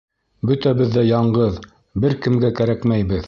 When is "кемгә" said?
2.27-2.53